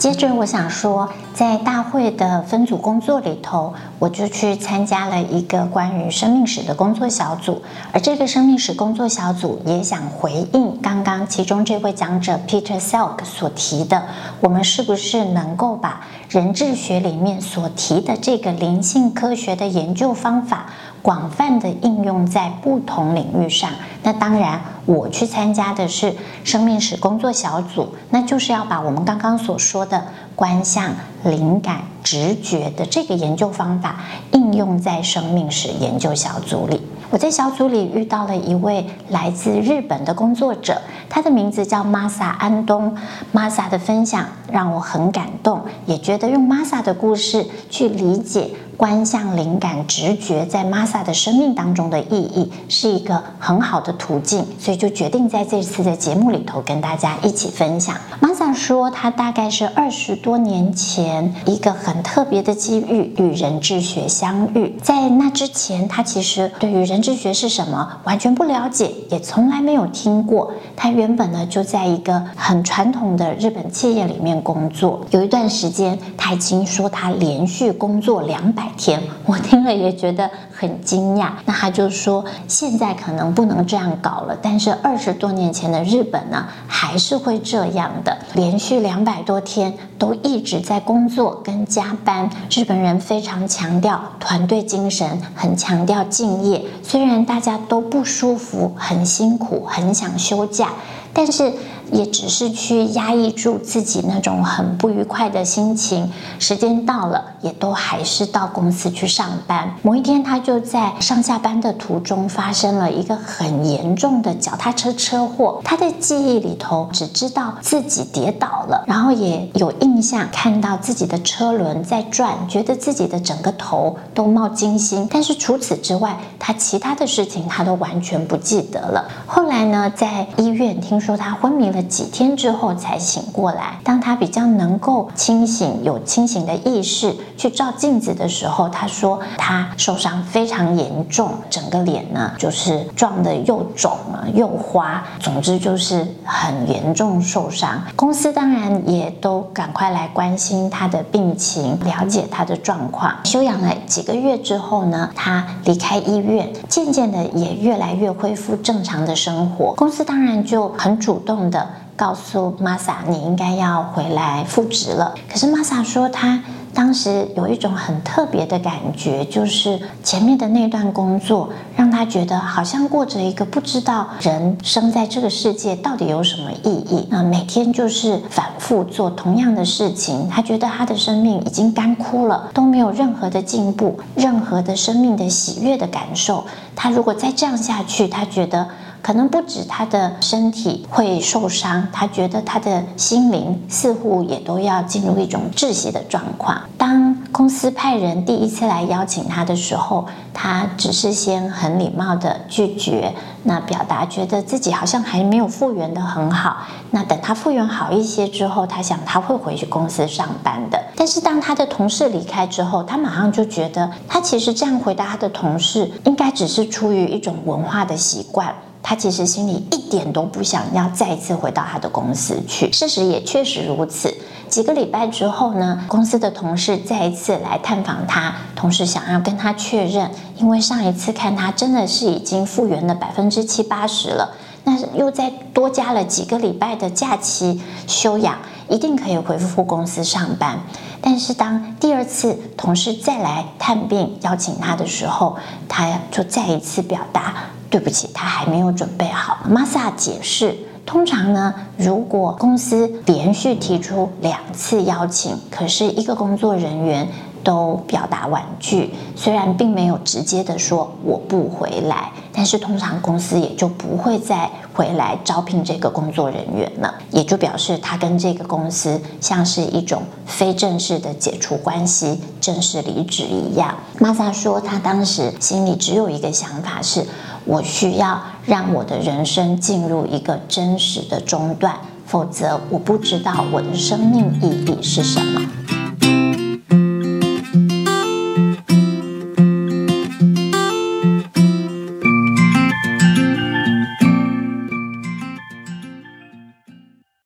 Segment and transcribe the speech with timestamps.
[0.00, 7.60] 接着我想说，在大会的分组工作里头，我就去参加了一个关于生命史的工作小组，
[7.92, 14.04] 而这个生命史工作小组也想回应刚刚其中这位讲者 Peter Selk 所提的，
[14.40, 20.70] 我们是不是能够把人智学里面所提的这个灵性科学的研究方法，
[21.02, 23.70] 广泛的应用在不同领域上，
[24.02, 26.14] 那当然，我去参加的是
[26.44, 30.94] 生命史工作小组，那就是要把我们刚刚所说的观象、
[31.24, 33.96] 灵感、直觉的这个研究方法
[34.32, 36.80] 应用在生命史研究小组里。
[37.10, 42.96] 我在小组里遇到了一位来自日本的工作者，他的名字叫 Masa 安东。
[43.34, 57.94] Masa 的分享让我很感动，也觉得用 Masa 的故事去理解观象、灵感、直觉在 Masa 的生命当中的意义，是一个很好的途径，所以就决定在这次的节目里头跟大家一起分享。
[58.22, 67.98] Masa 说，他大概是二十多年前一个很特别的机遇与人智学相遇，在那之前，他其实对于人人智学是什么？
[68.04, 70.52] 完全不了解，也从来没有听过。
[70.82, 81.32] 他原本呢就在一个很传统的日本企业里面工作，有一段时间他已经说他连续工作两百天，我听了也觉得很惊讶。
[81.44, 92.30] 那他就说现在可能不能这样搞了，但是二十多年前的日本呢还是会这样的，连续两百多天都一直在工作跟加班。
[92.48, 96.64] 日本人非常强调团队精神，很强调敬业。
[96.82, 100.69] 虽然大家都不舒服，很辛苦，很想休假，
[101.12, 101.52] 但是。
[101.92, 109.74] 也只是去压抑住自己那种很不愉快的心情，时间到了，也都还是到公司去上班。
[109.82, 115.60] 某一天，他就在上下班的途中发生了一个很严重的脚踏车车祸。
[115.64, 125.08] 他的记忆里头只知道自己跌倒了，然后也有印象看到自己的车轮在转，觉得自己的整个头都冒金星。
[125.10, 129.08] 但是除此之外，他其他的事情他都完全不记得了。
[129.26, 131.79] 后来呢，在医院听说他昏迷了。
[131.82, 133.78] 几天之后才醒过来。
[133.84, 147.82] 当他比较能够清醒、有清醒的意识去照镜子的时候，他说他受伤非常严重，整个脸呢就是撞得又肿了又花，总之就是很严重受伤。
[147.96, 153.14] 公司当然也都赶快来关心他的病情，了解他的状况。
[153.24, 159.74] 休养了几个月之后呢，他离开医院，渐渐的也越来越恢复正常的生活。
[159.74, 161.69] 公司当然就很主动的。
[162.00, 165.14] 告诉 Masa，你应该要回来复职了。
[165.30, 177.06] 可是 Masa 说，他当时有一种很特别的感觉，就是前面的那段工作让他觉得好像过着一个不知道人生在这个世界到底有什么意义。
[177.10, 186.46] 那每天就是反复做同样的事情，他觉得他的生命已经干枯了，都没有任何的进步，任何的生命的喜悦的感受。
[186.74, 188.66] 他如果再这样下去，他觉得。
[189.02, 196.60] 可能不止他的身体会受伤，他觉得他的心灵似乎也都要进入一种窒息的状况。
[196.76, 206.58] 当公司派人第一次来邀请他的时候，他只是先很礼貌地拒绝，那表达觉得自己好像还没有复原得很好。
[206.90, 210.78] 那等他复原好一些之后，他想他会回去公司上班的。
[210.96, 218.54] 但是当他的同事离开之后，他马上就觉得他其实这样回答他的同事，应该只是出于一种文化的习惯。
[218.90, 222.72] 他其实心里一点都不想要再次回到他的公司去。
[222.72, 224.12] 事实也确实如此。
[224.48, 234.34] 几个礼拜之后呢，公司的同事再一次来探访他，同时想要跟他确认，因为上一次看他真的是已经复原了百分之七八十了，
[234.64, 240.58] 那又再多加了几个礼拜的假期休养，一定可以恢复公司上班。
[241.00, 245.36] 但是当第二次同事再来探病邀请他的时候，
[245.68, 247.34] 他就再一次表达。
[247.70, 249.38] 对不起，他还没有准备好。
[249.48, 257.08] Masa 解释，通常呢，如果公司连续提出两次邀请，可是一个工作人员
[257.44, 273.76] 都表达婉拒，虽然并没有直接的说我不回来，但是通常公司也就不会再回来招聘这个工作人员了，也就表示他跟这个公司像是一种非正式的解除关系、正式离职一样。
[274.00, 277.06] Masa 说，他当时心里只有一个想法是。
[277.50, 281.74] 我需要让我的人生进入一个真实的中断，
[282.06, 285.79] 否则我不知道我的生命意义是什么。